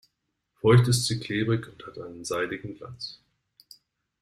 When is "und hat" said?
1.71-1.99